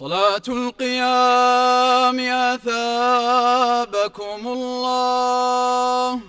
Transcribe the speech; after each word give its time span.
صلاة 0.00 0.42
القيام 0.48 2.20
أثابكم 2.54 4.40
الله. 4.48 6.20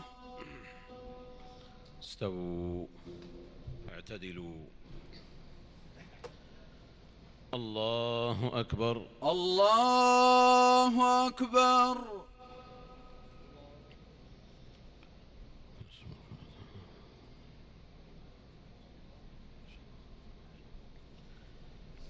استووا 2.03 2.85
اعتدلوا. 3.93 4.55
الله 7.53 8.51
أكبر. 8.53 9.05
الله 9.23 11.27
أكبر. 11.27 11.97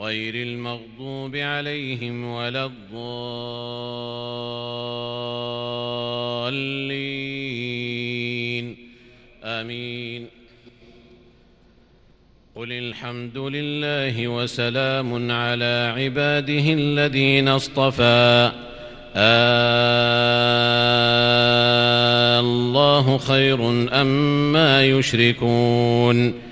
غير 0.00 0.34
المغضوب 0.34 1.36
عليهم 1.36 2.24
ولا 2.24 2.64
الضالين. 2.64 3.12
آمين. 9.44 10.26
قل 12.56 12.72
الحمد 12.72 13.38
لله 13.38 14.28
وسلام 14.28 15.30
على 15.30 15.94
عباده 15.96 16.72
الذين 16.72 17.48
اصطفى. 17.48 18.52
آه 19.16 19.52
الله 22.40 23.18
خير 23.18 23.70
أما 24.02 24.52
ما 24.52 24.84
يشركون. 24.84 26.51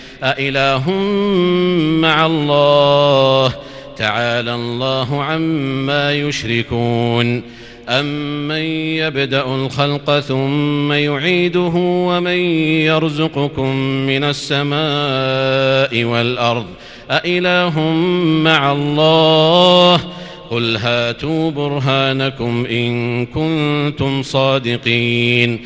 أإله 0.23 0.91
مع 2.01 2.25
الله؟ 2.25 3.53
تعالى 3.97 4.55
الله 4.55 5.23
عما 5.23 6.13
يشركون. 6.13 7.43
أمن 7.89 8.55
يبدأ 8.95 9.45
الخلق 9.45 10.19
ثم 10.19 10.91
يعيده 10.91 11.71
ومن 11.75 12.37
يرزقكم 12.85 13.75
من 14.07 14.23
السماء 14.23 16.03
والأرض؟ 16.03 16.65
أإله 17.11 17.79
مع 18.43 18.71
الله؟ 18.71 19.99
قل 20.49 20.77
هاتوا 20.77 21.51
برهانكم 21.51 22.65
إن 22.65 23.25
كنتم 23.25 24.23
صادقين. 24.23 25.65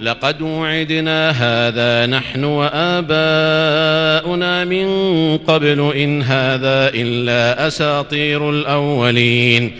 لقد 0.00 0.42
وعدنا 0.42 1.30
هذا 1.30 2.06
نحن 2.06 2.44
وآباؤنا 2.44 3.14
من 4.64 4.86
قبل 5.36 5.92
إن 5.96 6.22
هذا 6.22 6.90
إلا 6.94 7.66
أساطير 7.66 8.50
الأولين. 8.50 9.72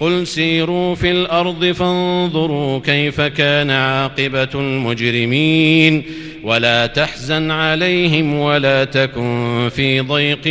قل 0.00 0.26
سيروا 0.26 0.94
في 0.94 1.10
الأرض 1.10 1.64
فانظروا 1.64 2.78
كيف 2.78 3.20
كان 3.20 3.70
عاقبة 3.70 4.48
المجرمين. 4.54 6.02
ولا 6.42 6.86
تحزن 6.86 7.50
عليهم 7.50 8.34
ولا 8.34 8.84
تكن 8.84 9.68
في 9.74 10.00
ضيق 10.00 10.46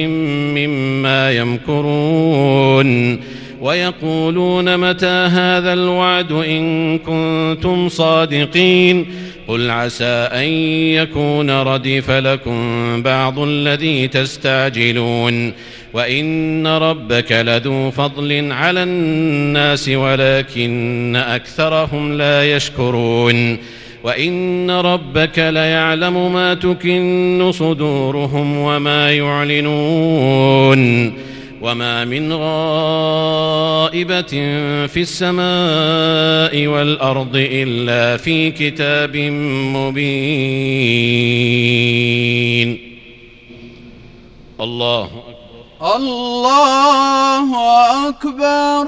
مما 0.55 1.31
يمكرون. 1.31 3.19
ويقولون 3.63 4.77
متى 4.77 5.27
هذا 5.31 5.73
الوعد 5.73 6.31
إن 6.31 6.97
كنتم 6.97 7.89
صادقين 7.89 9.05
قل 9.47 9.69
عسى 9.69 10.29
أن 10.33 10.47
يكون 10.93 11.49
ردف 11.49 12.11
لكم 12.11 13.01
بعض 13.01 13.39
الذي 13.39 14.07
تستعجلون 14.07 15.53
وإن 15.93 16.67
ربك 16.67 17.31
لذو 17.31 17.91
فضل 17.91 18.51
على 18.51 18.83
الناس 18.83 19.89
ولكن 19.89 21.15
أكثرهم 21.15 22.13
لا 22.13 22.55
يشكرون 22.55 23.57
وإن 24.03 24.71
ربك 24.71 25.39
ليعلم 25.39 26.33
ما 26.33 26.53
تكن 26.53 27.51
صدورهم 27.53 28.57
وما 28.57 29.11
يعلنون 29.11 30.83
وما 31.63 32.05
من 32.05 32.33
غائبة 32.33 33.53
في 34.87 35.01
السماء 35.01 36.67
والأرض 36.67 37.31
إلا 37.35 38.17
في 38.17 38.51
كتاب 38.51 39.17
مبين 39.75 40.03
الله 44.59 45.03
أكبر. 45.05 45.95
الله 45.95 47.49
أكبر. 48.09 48.87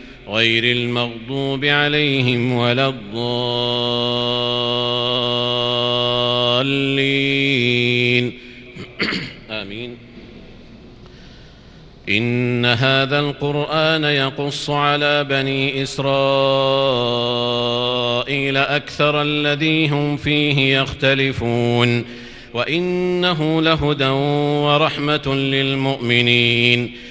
غير 0.31 0.63
المغضوب 0.63 1.65
عليهم 1.65 2.51
ولا 2.51 2.87
الضالين. 2.87 3.13
آمين. 9.61 9.97
إن 12.09 12.65
هذا 12.65 13.19
القرآن 13.19 14.03
يقص 14.03 14.69
على 14.69 15.23
بني 15.23 15.83
إسرائيل 15.83 16.07
أكثر 18.57 19.21
الذي 19.21 19.87
هم 19.87 20.17
فيه 20.17 20.79
يختلفون. 20.79 22.05
وإنه 22.53 23.61
لهدى 23.61 24.07
ورحمة 24.07 25.35
للمؤمنين. 25.35 27.10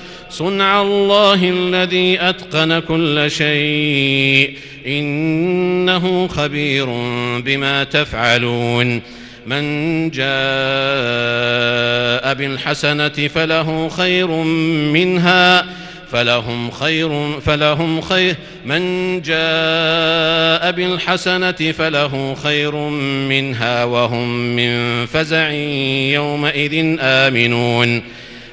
صنع 0.31 0.81
الله 0.81 1.49
الذي 1.49 2.21
أتقن 2.21 2.79
كل 2.79 3.31
شيء. 3.31 4.53
إنه 4.87 6.27
خبير 6.27 6.85
بما 7.39 7.83
تفعلون. 7.83 9.01
من 9.47 10.09
جاء 10.09 10.23
بالحسنة 12.33 13.27
فله 13.27 13.89
خير 13.89 14.27
منها 14.93 15.65
فلهم 16.11 16.71
خير 16.71 17.39
فلهم 17.39 18.01
خير. 18.01 18.35
من 18.65 19.21
جاء 19.21 20.71
بالحسنة 20.71 21.51
فله 21.51 22.35
خير 22.43 22.75
منها 23.29 23.83
وهم 23.83 24.55
من 24.55 25.05
فزع 25.05 25.51
يومئذ 26.13 26.97
آمنون. 26.99 28.20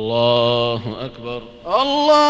الله 0.00 0.82
أكبر. 1.00 1.42
الله 1.66 2.29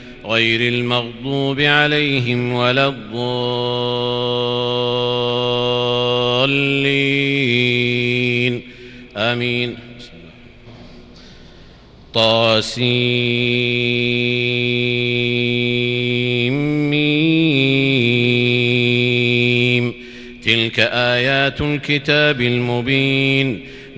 غير 0.25 0.73
المغضوب 0.73 1.59
عليهم 1.59 2.53
ولا 2.53 2.87
الضالين. 2.87 3.41
آمين. 9.17 9.75
طاسيم. 12.13 13.51
تلك 20.45 20.79
آيات 20.79 21.61
الكتاب 21.61 22.41
المبين. 22.41 23.60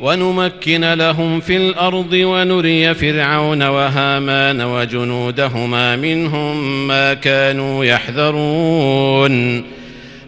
ونمكن 0.00 0.84
لهم 0.84 1.40
في 1.40 1.56
الأرض 1.56 2.12
ونري 2.12 2.94
فرعون 2.94 3.62
وهامان 3.62 4.60
وجنودهما 4.60 5.96
منهم 5.96 6.86
ما 6.86 7.14
كانوا 7.14 7.84
يحذرون. 7.84 9.64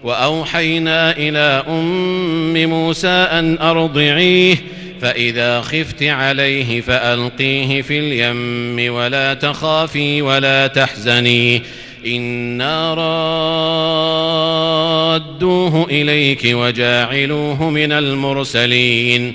وأوحينا 0.05 1.17
إلى 1.17 1.65
أم 1.69 2.67
موسى 2.67 3.09
أن 3.09 3.59
أرضعيه 3.59 4.57
فإذا 5.01 5.61
خفت 5.61 6.03
عليه 6.03 6.81
فألقيه 6.81 7.83
في 7.83 7.99
اليم 7.99 8.95
ولا 8.95 9.35
تخافي 9.35 10.23
ولا 10.23 10.67
تحزني. 10.67 11.63
إنا 12.07 12.95
رادوه 15.15 15.87
إليك 15.91 16.43
وجاعلوه 16.45 17.71
من 17.71 17.93
المرسلين. 17.93 19.35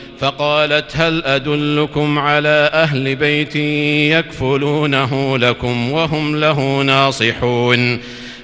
فقالت 0.21 0.97
هل 0.97 1.25
أدلكم 1.25 2.19
على 2.19 2.69
أهل 2.73 3.15
بيت 3.15 3.55
يكفلونه 4.15 5.37
لكم 5.37 5.91
وهم 5.91 6.35
له 6.35 6.81
ناصحون؟ 6.81 7.99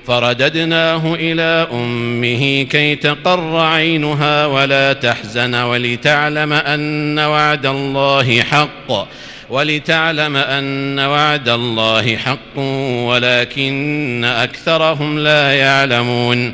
فرددناه 0.07 1.15
إلى 1.15 1.67
أمه 1.71 2.63
كي 2.63 2.95
تقر 2.95 3.57
عينها 3.57 4.45
ولا 4.45 4.93
تحزن 4.93 5.55
ولتعلم 5.55 6.53
أن 6.53 7.19
وعد 7.19 7.65
الله 7.65 8.41
حق 8.41 9.07
ولتعلم 9.49 10.35
أن 10.35 10.99
وعد 10.99 11.49
الله 11.49 12.17
حق 12.17 12.59
ولكن 13.07 14.25
أكثرهم 14.25 15.19
لا 15.19 15.53
يعلمون. 15.53 16.53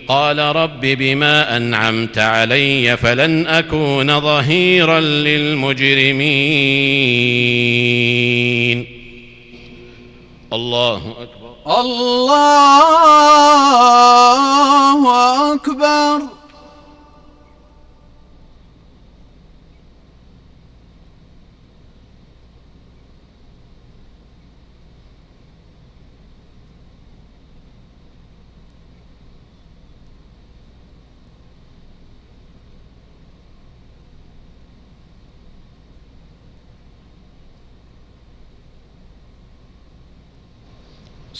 قال 0.11 0.39
رب 0.39 0.81
بما 0.81 1.57
أنعمت 1.57 2.17
علي 2.17 2.97
فلن 2.97 3.47
أكون 3.47 4.19
ظهيرا 4.19 4.99
للمجرمين. 4.99 6.21
الله 10.53 10.97
أكبر. 10.97 11.55
الله 11.81 12.43
أكبر. 15.53 16.40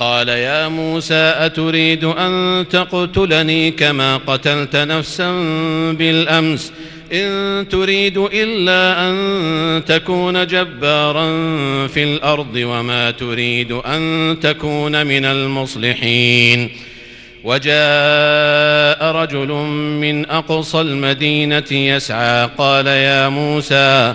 قال 0.00 0.28
يا 0.28 0.68
موسى 0.68 1.34
أتريد 1.38 2.04
أن 2.04 2.64
تقتلني 2.70 3.70
كما 3.70 4.16
قتلت 4.16 4.76
نفسا 4.76 5.32
بالأمس 5.92 6.72
إن 7.12 7.68
تريد 7.68 8.18
إلا 8.18 9.08
أن 9.08 9.84
تكون 9.84 10.46
جبارا 10.46 11.26
في 11.86 12.04
الأرض 12.04 12.54
وما 12.56 13.10
تريد 13.10 13.72
أن 13.72 14.36
تكون 14.42 15.06
من 15.06 15.24
المصلحين 15.24 16.70
وجاء 17.44 19.04
رجل 19.04 19.48
من 20.00 20.30
أقصى 20.30 20.80
المدينة 20.80 21.72
يسعى 21.72 22.48
قال 22.58 22.86
يا 22.86 23.28
موسى 23.28 24.14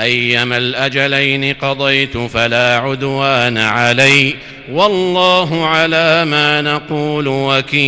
أيما 0.00 0.56
الأجلين 0.56 1.54
قضيت 1.54 2.16
فلا 2.18 2.76
عدوان 2.76 3.58
علي 3.58 4.34
والله 4.72 5.66
على 5.66 6.24
ما 6.24 6.62
نقول 6.62 7.28
وكيل. 7.28 7.80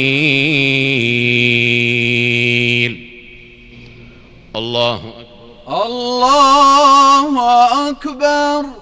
الله 4.56 4.96
أكبر. 4.96 5.84
الله 5.86 7.40
أكبر. 7.90 8.81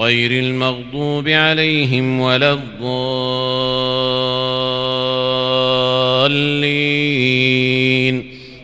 غير 0.00 0.30
المغضوب 0.30 1.28
عليهم 1.28 2.20
ولا 2.20 2.52
الضالين. 2.52 3.10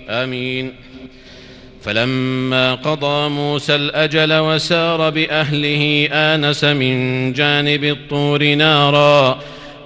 آمين. 0.09 0.72
فلما 1.83 2.75
قضى 2.75 3.29
موسى 3.29 3.75
الأجل 3.75 4.33
وسار 4.33 5.11
بأهله 5.11 6.09
آنس 6.12 6.64
من 6.64 7.33
جانب 7.33 7.85
الطور 7.85 8.55
نارا. 8.55 9.38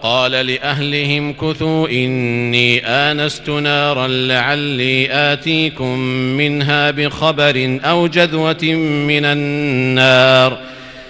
قال 0.02 0.32
لأهلهم 0.32 1.32
كثوا 1.32 1.88
إني 1.88 2.86
آنست 2.86 3.50
نارا 3.50 4.06
لعلي 4.06 5.08
آتيكم 5.10 5.98
منها 6.36 6.90
بخبر 6.90 7.78
أو 7.84 8.06
جذوة 8.06 8.64
من 9.08 9.24
النار. 9.24 10.79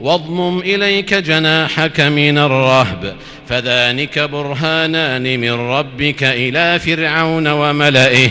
واضمم 0.00 0.58
إليك 0.58 1.14
جناحك 1.14 2.00
من 2.00 2.38
الرهب 2.38 3.14
فذلك 3.48 4.18
برهانان 4.18 5.40
من 5.40 5.52
ربك 5.52 6.24
إلى 6.24 6.78
فرعون 6.78 7.48
وملئه 7.48 8.28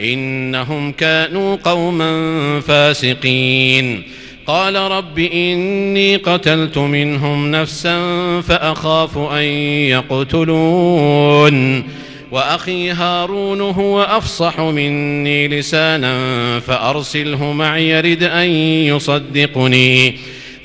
إنهم 0.00 0.92
كانوا 0.92 1.56
قوما 1.64 2.60
فاسقين. 2.60 4.02
قال 4.46 4.76
رب 4.76 5.18
إني 5.18 6.16
قتلت 6.16 6.78
منهم 6.78 7.50
نفسا 7.50 8.00
فأخاف 8.40 9.18
أن 9.18 9.44
يقتلون. 9.88 11.84
وأخي 12.30 12.90
هارون 12.90 13.60
هو 13.60 14.02
أفصح 14.02 14.60
مني 14.60 15.48
لسانا 15.48 16.60
فأرسله 16.60 17.52
معي 17.52 17.88
يرد 17.88 18.22
أن 18.22 18.48
يصدقني. 18.86 20.14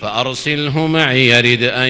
فأرسله 0.02 0.88
معي 0.88 1.28
يرد 1.28 1.64
أن 1.64 1.90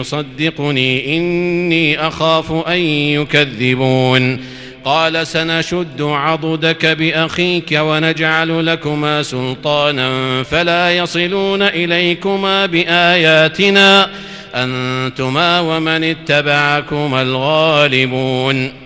يصدقني 0.00 1.16
إني 1.16 2.06
أخاف 2.08 2.52
أن 2.52 2.78
يكذبون. 2.78 4.40
قال 4.84 5.26
سنشد 5.26 6.02
عضدك 6.02 6.86
بأخيك 6.86 7.72
ونجعل 7.72 8.66
لكما 8.66 9.22
سلطانا 9.22 10.42
فلا 10.42 10.96
يصلون 10.96 11.62
إليكما 11.62 12.66
بآياتنا 12.66 14.10
أنتما 14.54 15.60
ومن 15.60 16.04
اتبعكما 16.04 17.22
الغالبون. 17.22 18.85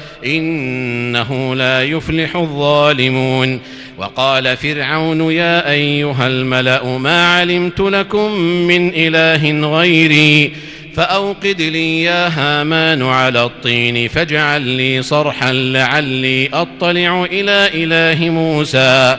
إنه 0.25 1.55
لا 1.55 1.83
يفلح 1.83 2.35
الظالمون. 2.35 3.59
وقال 3.97 4.57
فرعون 4.57 5.31
يا 5.31 5.71
أيها 5.71 6.27
الملأ 6.27 6.97
ما 6.97 7.35
علمت 7.35 7.79
لكم 7.79 8.31
من 8.41 8.91
إله 8.95 9.77
غيري 9.77 10.51
فأوقد 10.95 11.61
لي 11.61 12.03
يا 12.03 12.27
هامان 12.27 13.03
على 13.03 13.43
الطين 13.43 14.07
فاجعل 14.07 14.61
لي 14.61 15.01
صرحا 15.01 15.53
لعلي 15.53 16.49
أطلع 16.53 17.27
إلى 17.31 17.69
إله 17.73 18.29
موسى. 18.29 19.17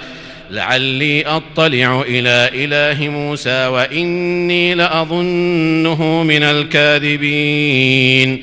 لعلي 0.50 1.26
أطلع 1.26 2.04
إلى 2.08 2.50
إله 2.54 3.08
موسى 3.08 3.66
وإني 3.66 4.74
لأظنه 4.74 6.22
من 6.22 6.42
الكاذبين. 6.42 8.42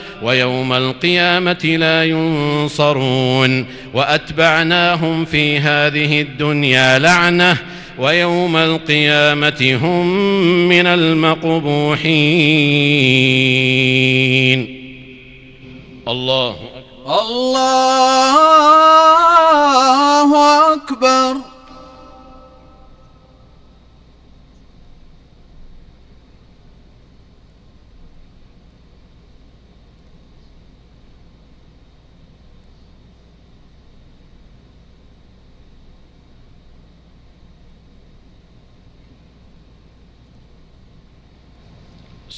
ويوم 0.21 0.73
القيامة 0.73 1.75
لا 1.79 2.05
ينصرون 2.05 3.65
وأتبعناهم 3.93 5.25
في 5.25 5.59
هذه 5.59 6.21
الدنيا 6.21 6.99
لعنة 6.99 7.57
ويوم 7.99 8.57
القيامة 8.57 9.79
هم 9.81 10.07
من 10.67 10.87
المقبوحين. 10.87 12.11
الله 16.07 16.49
أكبر. 16.49 17.21
الله 17.21 18.33
أكبر. 20.73 21.50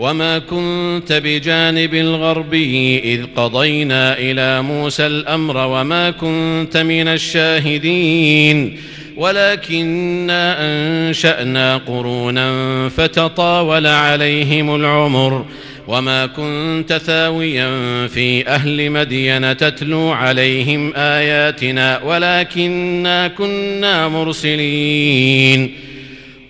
وما 0.00 0.38
كنت 0.38 1.12
بجانب 1.12 1.94
الغربي 1.94 2.98
إذ 2.98 3.24
قضينا 3.36 4.18
إلى 4.18 4.62
موسى 4.62 5.06
الأمر 5.06 5.56
وما 5.56 6.10
كنت 6.10 6.76
من 6.76 7.08
الشاهدين 7.08 8.76
ولكنا 9.16 10.56
أنشأنا 10.60 11.76
قرونا 11.76 12.88
فتطاول 12.88 13.86
عليهم 13.86 14.74
العمر 14.74 15.44
وما 15.88 16.26
كنت 16.26 16.92
ثاويا 16.92 17.68
في 18.06 18.48
أهل 18.48 18.90
مدين 18.90 19.56
تتلو 19.56 20.10
عليهم 20.10 20.92
آياتنا 20.96 22.02
ولكنا 22.02 23.28
كنا 23.28 24.08
مرسلين 24.08 25.89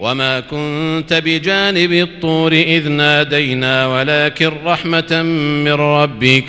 وما 0.00 0.40
كنت 0.40 1.22
بجانب 1.24 1.92
الطور 1.92 2.52
إذ 2.52 2.88
نادينا 2.88 3.86
ولكن 3.86 4.52
رحمة 4.64 5.22
من 5.64 5.72
ربك 5.72 6.44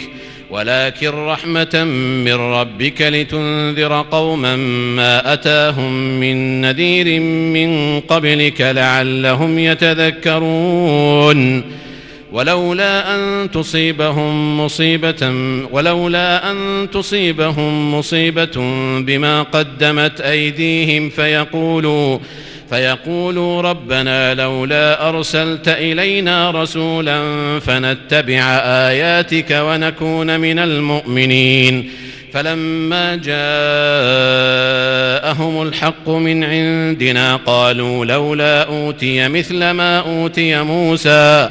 ولكن 0.50 1.10
رحمة 1.10 1.84
من 2.26 2.34
ربك 2.34 3.02
لتنذر 3.02 4.06
قوما 4.12 4.56
ما 4.96 5.34
أتاهم 5.34 6.20
من 6.20 6.62
نذير 6.62 7.20
من 7.20 8.00
قبلك 8.00 8.62
لعلهم 8.62 9.60
يتذكرون 9.60 11.64
ولولا 12.32 13.16
أن 13.16 13.52
تصيبهم 13.52 14.60
مصيبة 14.66 15.34
ولولا 15.72 16.52
أن 16.52 16.88
تصيبهم 16.94 17.96
مصيبة 17.96 18.52
بما 19.00 19.44
قدمت 19.44 20.22
أيديهم 20.22 21.10
فيقولوا 21.10 22.20
فيقولوا 22.72 23.62
ربنا 23.62 24.34
لولا 24.34 25.10
أرسلت 25.10 25.68
إلينا 25.68 26.52
رسولا 26.52 27.20
فنتبع 27.60 28.42
آياتك 28.64 29.52
ونكون 29.52 30.40
من 30.40 30.60
المؤمنين. 30.60 31.92
فلما 32.34 33.16
جاءهم 33.16 33.32
الحق 35.62 36.10
من 36.10 36.44
عندنا 36.44 37.36
قالوا 37.36 38.06
لولا 38.06 38.64
أوتي 38.64 39.28
مثل 39.28 39.72
ما 39.72 40.00
أوتي 40.00 40.62
موسى. 40.62 41.50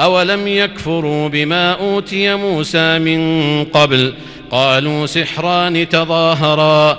أولم 0.00 0.48
يكفروا 0.48 1.28
بما 1.28 1.72
أوتي 1.72 2.34
موسى 2.34 2.98
من 2.98 3.64
قبل؟ 3.64 4.12
قالوا 4.50 5.06
سحران 5.06 5.88
تظاهرا. 5.88 6.98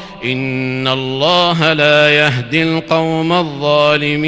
إن 0.23 0.87
الله 0.87 1.73
لا 1.73 2.09
يهدي 2.09 2.63
القوم 2.63 3.33
الظالمين. 3.33 4.21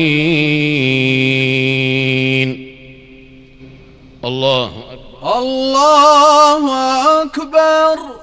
الله 4.26 4.72
أكبر. 4.92 5.38
الله 5.40 6.72
أكبر. 7.22 8.23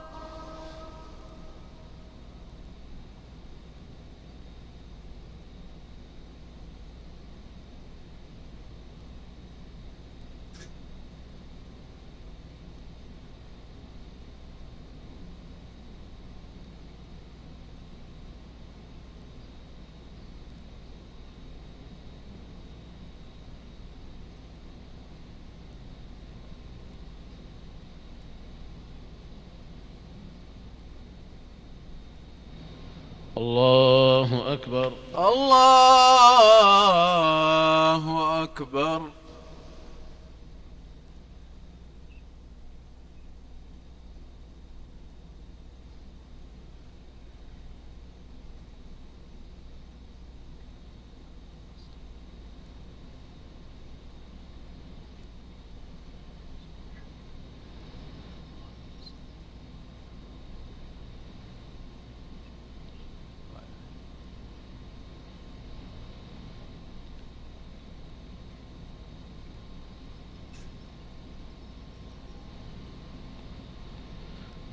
الله 33.41 34.53
أكبر. 34.53 34.91
الله 35.17 35.90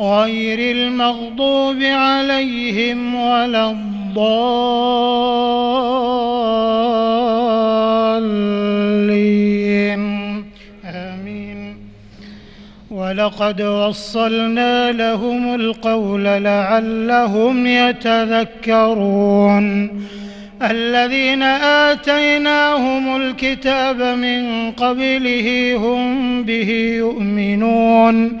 غير 0.00 0.76
المغضوب 0.76 1.82
عليهم 1.82 3.14
ولا 3.14 3.70
الضالين. 3.70 4.44
آمين. 10.84 11.76
ولقد 12.90 13.62
وصلنا 13.62 14.92
لهم 14.92 15.54
القول 15.54 16.24
لعلهم 16.24 17.66
يتذكرون. 17.66 19.24
الذين 20.62 21.42
آتيناهم 21.92 23.16
الكتاب 23.16 24.02
من 24.02 24.70
قبله 24.70 25.76
هم 25.76 26.42
به 26.42 26.94
يؤمنون. 26.98 28.40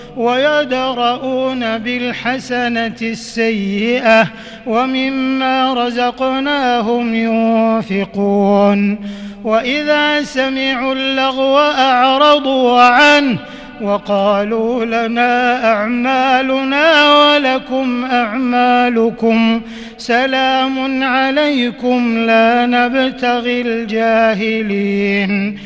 ويدرؤون 0.17 1.77
بالحسنة 1.77 2.95
السيئة 3.01 4.27
ومما 4.67 5.73
رزقناهم 5.73 7.15
ينفقون 7.15 8.99
وإذا 9.43 10.23
سمعوا 10.23 10.93
اللغو 10.93 11.57
أعرضوا 11.59 12.81
عنه 12.81 13.37
وقالوا 13.81 14.85
لنا 14.85 15.65
أعمالنا 15.73 17.15
ولكم 17.17 18.05
أعمالكم 18.05 19.61
سلام 19.97 21.03
عليكم 21.03 22.17
لا 22.17 22.65
نبتغي 22.65 23.61
الجاهلين 23.61 25.59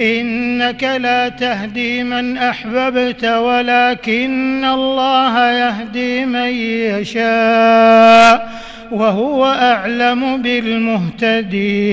إنك 0.00 0.84
لا 0.84 1.28
تهدي 1.28 2.02
من 2.02 2.36
أحببت 2.36 3.24
ولكن 3.24 4.64
الله 4.64 5.50
يهدي 5.50 6.24
من 6.26 6.48
يشاء 6.98 8.52
وهو 8.90 9.46
أعلم 9.46 10.42
بالمهتدين 10.42 11.88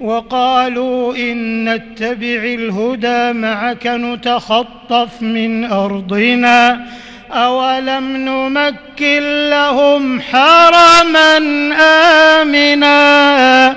وقالوا 0.00 1.16
إن 1.16 1.68
نتبع 1.74 2.42
الهدى 2.44 3.32
معك 3.32 3.86
نتخطف 3.86 5.22
من 5.22 5.64
أرضنا 5.64 6.86
أولم 7.32 8.16
نمكن 8.16 9.50
لهم 9.50 10.20
حرما 10.20 11.36
آمنا 12.42 13.76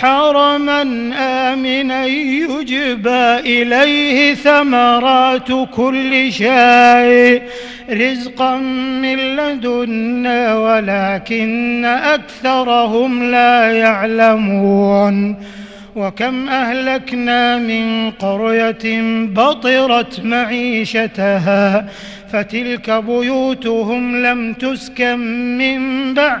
حرما 0.00 0.82
آمنا 1.18 2.06
يجبى 2.06 3.38
إليه 3.38 4.34
ثمرات 4.34 5.48
كل 5.74 6.32
شيء. 6.32 7.42
رزقا 7.90 8.56
من 9.02 9.36
لدنا 9.36 10.56
ولكن 10.56 11.84
أكثرهم 11.84 13.30
لا 13.30 13.72
يعلمون. 13.72 15.36
وكم 15.96 16.48
أهلكنا 16.48 17.58
من 17.58 18.10
قرية 18.10 19.02
بطرت 19.24 20.20
معيشتها 20.24 21.88
فتلك 22.32 22.90
بيوتهم 22.90 24.16
لم 24.26 24.52
تسكن 24.52 25.18
من 25.58 26.14
بعد 26.14 26.40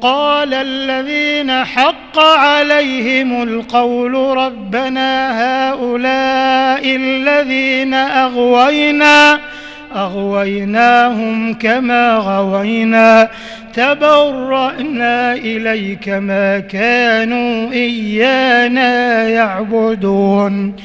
قال 0.00 0.54
الذين 0.54 1.64
حق 1.64 2.18
عليهم 2.18 3.42
القول 3.42 4.14
ربنا 4.14 5.10
هؤلاء 5.42 6.96
الذين 6.96 7.94
أغوينا 7.94 9.38
أغويناهم 9.96 11.54
كما 11.54 12.16
غوينا 12.16 13.28
تبرأنا 13.74 15.32
إليك 15.32 16.08
ما 16.08 16.58
كانوا 16.58 17.72
إيانا 17.72 19.28
يعبدون. 19.28 20.76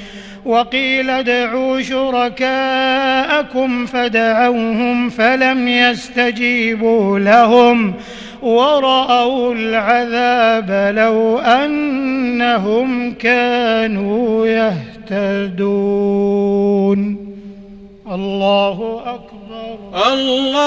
وقيل 0.46 1.10
ادعوا 1.10 1.82
شركاءكم 1.82 3.86
فدعوهم 3.86 5.10
فلم 5.10 5.68
يستجيبوا 5.68 7.20
لهم. 7.20 7.94
ورأوا 8.46 9.54
العذاب 9.54 10.96
لو 10.96 11.40
أنهم 11.40 13.14
كانوا 13.14 14.48
يهتدون. 14.48 15.76
الله 18.12 19.02
أكبر. 19.06 19.78
الله 20.14 20.58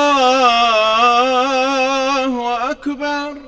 أكبر. 2.70 3.47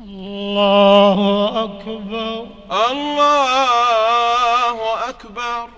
الله 0.00 1.64
أكبر 1.64 2.46
الله 2.70 4.78
أكبر 5.08 5.68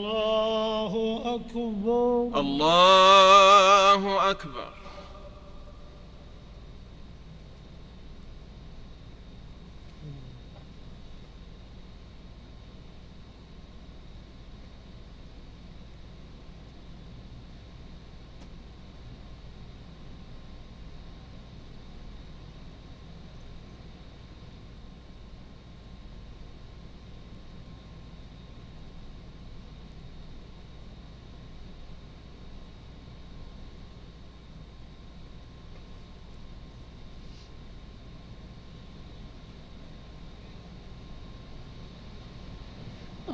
الله 0.00 1.20
أكبر 1.34 2.40
الله 2.40 4.30
أكبر 4.30 4.80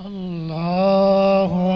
الله 0.06 1.75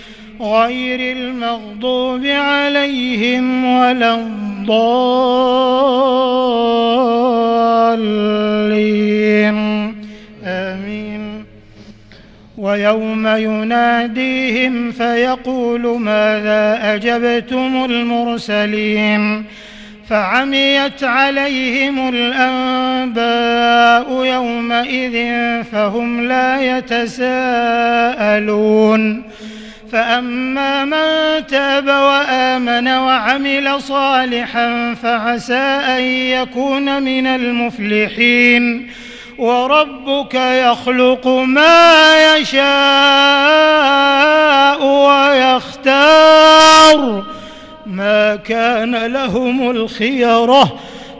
غير 0.41 1.17
المغضوب 1.17 2.25
عليهم 2.25 3.65
ولا 3.65 4.15
الضالين. 4.15 5.51
آمين. 10.45 11.45
ويوم 12.57 13.27
يناديهم 13.27 14.91
فيقول 14.91 15.99
ماذا 15.99 16.95
أجبتم 16.95 17.85
المرسلين؟ 17.85 19.43
فعميت 20.09 21.03
عليهم 21.03 22.09
الأنباء 22.13 24.25
يومئذ 24.25 25.33
فهم 25.63 26.27
لا 26.27 26.77
يتساءلون. 26.77 29.23
فأما 29.91 30.85
من 30.85 31.47
تاب 31.47 31.87
وآمن 31.87 32.87
وعمل 32.87 33.81
صالحا 33.81 34.95
فعسى 35.03 35.53
أن 35.97 36.01
يكون 36.01 37.03
من 37.03 37.27
المفلحين 37.27 38.91
وربك 39.37 40.35
يخلق 40.35 41.27
ما 41.27 42.35
يشاء 42.35 42.61
ويختار 45.85 47.23
ما 47.85 48.35
كان 48.35 48.95
لهم 49.05 49.71
الخيرة 49.71 50.79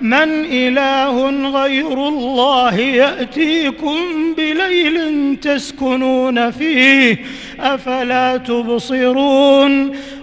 من 0.00 0.44
إله 0.44 1.30
غير 1.50 2.08
الله 2.08 2.78
يأتيكم 2.78 3.96
بليل 4.36 5.36
تسكنون 5.42 6.50
فيه 6.50 7.18
أفلا 7.60 8.36
تبصرون 8.36 9.96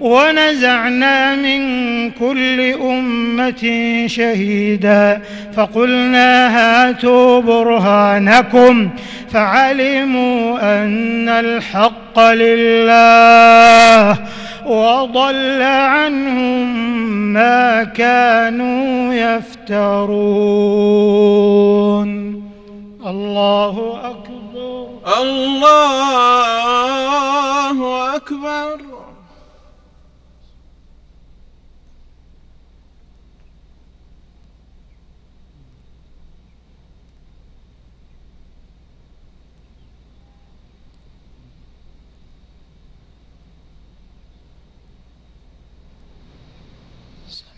ونزعنا 0.00 1.36
من 1.36 1.60
كل 2.10 2.60
أمة 2.60 3.62
شهيدا 4.06 5.22
فقلنا 5.56 6.56
هاتوا 6.56 7.40
برهانكم 7.40 8.90
فعلموا 9.30 10.58
أن 10.82 11.28
الحق 11.28 12.20
لله 12.20 14.18
وضل 14.66 15.62
عنهم 15.62 16.76
ما 17.32 17.84
كانوا 17.84 19.14
يفترون. 19.14 20.10
الله 23.06 24.00
أكبر. 24.04 24.88
الله 25.22 26.16
أكبر 28.16 28.90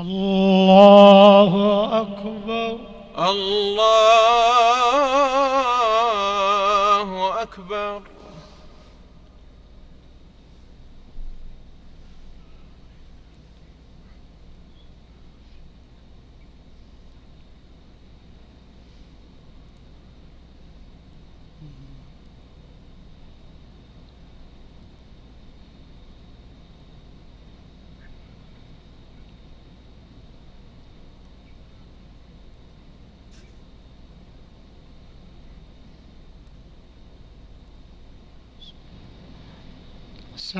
الله 0.00 1.52
أكبر. 2.00 2.78
الله 3.18 3.71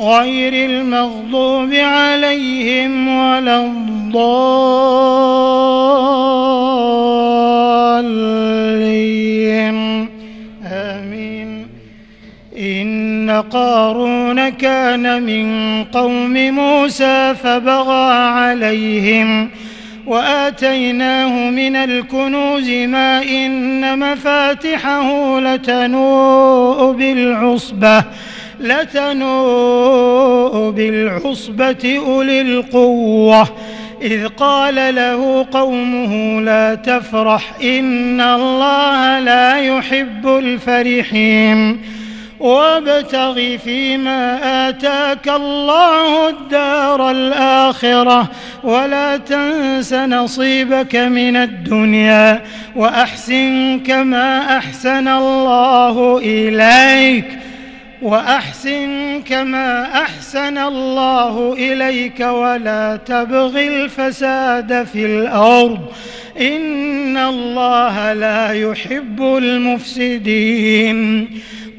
غير 0.00 0.70
المغضوب 0.70 1.72
عليهم 1.72 3.08
ولا 3.08 3.64
الضالين. 3.64 4.08
آمين. 10.66 11.66
إن 12.58 13.42
قارون 13.50 14.48
كان 14.48 15.22
من 15.22 15.84
قوم 15.84 16.32
موسى 16.32 17.34
فبغى 17.42 18.12
عليهم 18.12 19.50
وآتيناه 20.06 21.50
من 21.50 21.76
الكنوز 21.76 22.70
ما 22.70 23.22
إن 23.22 23.98
مفاتحه 23.98 25.40
لتنوء 25.40 26.92
بالعصبة 26.92 28.04
لتنوء 28.60 30.54
بالعصبة 30.70 32.02
أولي 32.06 32.40
القوة 32.40 33.48
إذ 34.02 34.26
قال 34.26 34.94
له 34.94 35.46
قومه 35.52 36.40
لا 36.40 36.74
تفرح 36.74 37.52
إن 37.62 38.20
الله 38.20 39.18
لا 39.18 39.58
يحب 39.58 40.26
الفرحين. 40.26 41.80
وابتغ 42.40 43.56
فيما 43.56 44.38
آتاك 44.68 45.28
الله 45.28 46.28
الدار 46.28 47.10
الآخرة 47.10 48.30
ولا 48.62 49.16
تنس 49.16 49.92
نصيبك 49.92 50.96
من 50.96 51.36
الدنيا 51.36 52.42
وأحسن 52.76 53.80
كما 53.86 54.58
أحسن 54.58 55.08
الله 55.08 56.18
إليك. 56.18 57.49
وأحسن 58.02 59.22
كما 59.22 60.02
أحسن 60.02 60.58
الله 60.58 61.52
إليك 61.52 62.20
ولا 62.20 62.98
تبغ 63.06 63.60
الفساد 63.60 64.86
في 64.92 65.06
الأرض. 65.06 65.78
إن 66.40 67.16
الله 67.16 68.12
لا 68.12 68.52
يحب 68.52 69.22
المفسدين. 69.22 71.28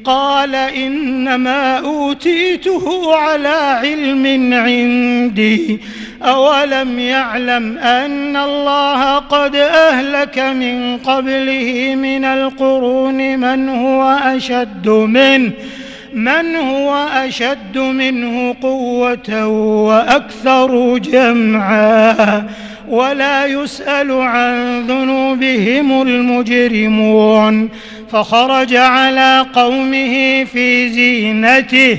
قال 0.04 0.54
إنما 0.54 1.78
أوتيته 1.78 3.16
على 3.16 3.78
علم 3.82 4.54
عندي. 4.54 5.80
أولم 6.22 6.98
يعلم 6.98 7.78
أن 7.78 8.36
الله 8.36 9.18
قد 9.18 9.56
أهلك 9.56 10.38
من 10.38 10.96
قبله 10.96 11.94
من 11.94 12.24
القرون 12.24 13.38
من 13.38 13.68
هو 13.68 14.18
أشد 14.22 14.88
منه. 14.88 15.52
من 16.14 16.56
هو 16.56 17.08
أشد 17.12 17.78
منه 17.78 18.56
قوة 18.62 19.46
وأكثر 19.86 20.98
جمعا؟ 20.98 22.46
ولا 22.88 23.46
يسأل 23.46 24.12
عن 24.12 24.80
ذنوبهم 24.86 26.02
المجرمون. 26.02 27.68
فخرج 28.12 28.74
على 28.74 29.46
قومه 29.52 30.44
في 30.44 30.90
زينته 30.90 31.98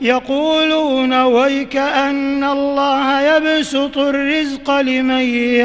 يقولون 0.00 1.22
ويك 1.22 1.76
أن 1.76 2.44
الله 2.44 3.20
يبسط 3.20 3.98
الرزق 3.98 4.80
لمن 4.80 5.20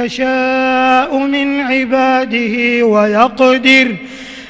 يشاء 0.06 1.18
من 1.18 1.62
عباده 1.62 2.86
ويقدر. 2.86 3.96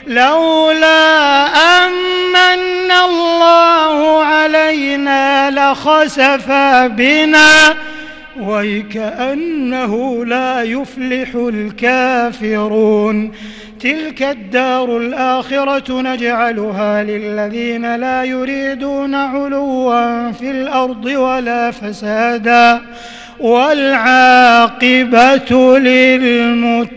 لولا 0.08 1.46
أمن 1.46 2.92
الله 2.92 4.24
علينا 4.24 5.52
لخسف 5.52 6.52
بنا. 6.98 7.76
ويكأنه 8.42 10.26
لا 10.26 10.62
يفلح 10.62 11.30
الكافرون. 11.36 13.32
تلك 13.82 14.24
الدار 14.24 14.98
الآخرة 14.98 16.02
نجعلها 16.02 17.04
للذين 17.04 17.96
لا 17.96 18.24
يريدون 18.24 19.16
علوا 19.16 20.32
في 20.32 20.52
الأرض 20.52 21.06
ولا 21.06 21.72
فسادا 21.72 22.82
والعاقبة 23.40 24.80
للمتقين. 25.80 26.92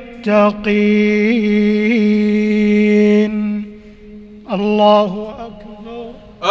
الله 4.52 5.34
أكبر. 5.40 6.10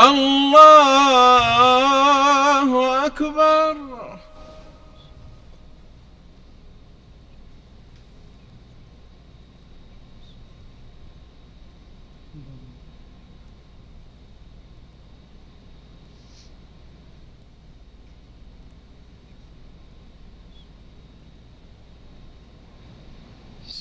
الله 0.10 1.06
أكبر. 3.06 3.83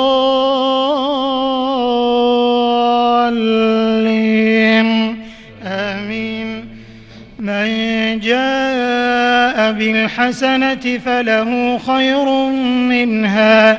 آمين. 5.64 6.68
من 7.38 8.18
جاء 8.18 9.72
بالحسنة 9.72 10.98
فله 11.04 11.78
خير 11.78 12.28
منها. 12.88 13.78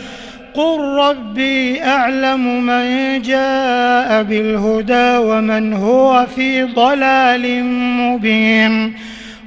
قل 0.53 0.79
ربي 0.79 1.83
أعلم 1.83 2.65
من 2.65 3.21
جاء 3.21 4.23
بالهدى 4.23 5.17
ومن 5.17 5.73
هو 5.73 6.27
في 6.35 6.63
ضلال 6.63 7.63
مبين 7.99 8.93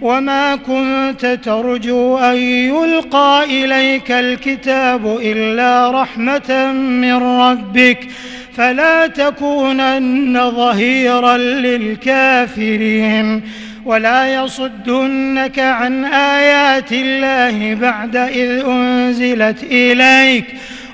وما 0.03 0.57
كنت 0.57 1.27
ترجو 1.45 2.19
أن 2.19 2.37
يلقى 2.37 3.45
إليك 3.45 4.11
الكتاب 4.11 5.19
إلا 5.23 6.03
رحمة 6.03 6.73
من 6.73 7.15
ربك 7.15 8.09
فلا 8.57 9.07
تكونن 9.07 10.51
ظهيرا 10.51 11.37
للكافرين 12.17 13.43
ولا 13.85 14.45
يصدنك 14.45 15.59
عن 15.59 16.05
آيات 16.05 16.93
الله 16.93 17.75
بعد 17.75 18.17
إذ 18.17 18.65
أنزلت 18.67 19.63
إليك 19.63 20.45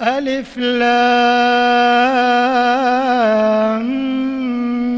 ألف 0.00 0.58
لام 0.58 0.76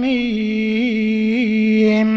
ميم. 0.01 2.09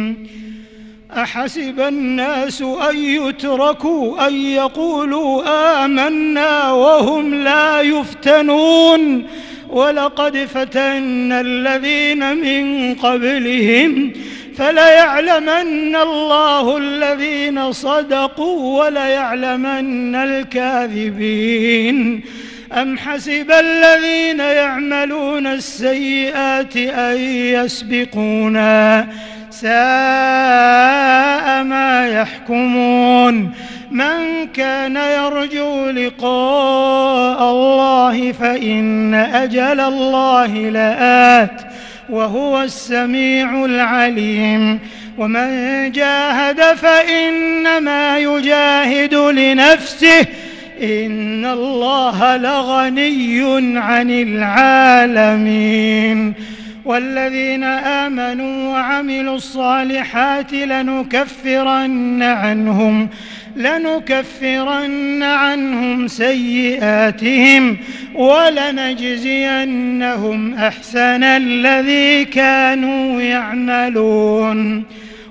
أحسب 1.12 1.80
الناس 1.80 2.62
أن 2.62 2.98
يتركوا 2.98 4.28
أن 4.28 4.36
يقولوا 4.36 5.44
آمنا 5.86 6.72
وهم 6.72 7.36
لا 7.36 7.82
يفتنون. 7.82 9.28
ولقد 9.70 10.38
فتنا 10.38 11.42
الذين 11.42 12.38
من 12.38 12.96
قبلهم 12.96 14.14
فليعلمن 14.58 15.96
الله 15.96 16.78
الذين 16.78 17.72
صدقوا 17.72 18.86
وليعلمن 18.86 20.16
الكاذبين. 20.16 22.22
أم 22.74 22.98
حسب 22.98 23.52
الذين 23.52 24.40
يعملون 24.40 25.48
السيئات 25.48 26.78
أن 26.78 27.18
يسبقونا 27.28 29.08
ساء 29.50 29.72
ما 31.64 32.08
يحكمون 32.08 33.52
من 33.92 34.48
كان 34.54 34.96
يرجو 34.96 35.90
لقاء 35.90 37.52
الله 37.52 38.32
فإن 38.32 39.14
أجل 39.14 39.80
الله 39.80 40.48
لآت 40.48 41.62
وهو 42.10 42.62
السميع 42.62 43.66
العليم 43.66 44.80
ومن 45.18 45.92
جاهد 45.92 46.62
فإنما 46.62 48.20
يجاهد 48.20 49.14
لنفسه 49.14 50.26
إن 50.82 51.46
الله 51.46 52.38
لغني 52.38 53.42
عن 53.78 54.12
العالمين. 54.12 56.34
والذين 56.86 57.64
آمنوا 57.64 58.74
وعملوا 58.74 59.36
الصالحات 59.36 60.54
لنكفرن 60.54 62.24
عنهم 62.24 63.10
لنكفرن 63.56 65.24
عنهم 65.24 66.08
سيئاتهم 66.08 67.78
ولنجزينهم 68.16 70.54
أحسن 70.54 71.24
الذي 71.24 72.26
كانوا 72.26 73.22
يعملون. 73.22 74.84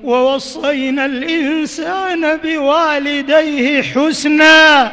ووصينا 0.03 1.07
الإنسان 1.07 2.39
بوالديه 2.45 3.83
حسنا 3.83 4.93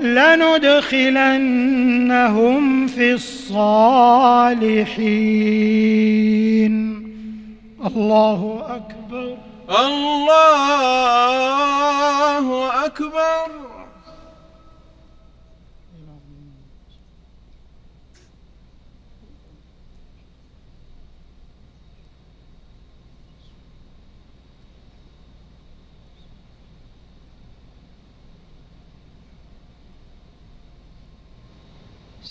لندخلنهم 0.00 1.16
في 2.86 3.12
الصالحين. 3.12 3.86
الله 7.86 8.66
أكبر. 8.68 9.36
الله 9.70 10.66
أكبر. 12.84 13.75